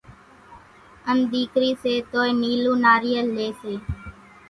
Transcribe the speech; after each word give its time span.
ان 1.09 1.17
ۮيڪري 1.33 1.71
سي 1.83 1.93
توئي 2.11 2.31
نيلون 2.41 2.77
ناريل 2.89 3.25
لئي 3.37 3.51
سي، 3.61 3.75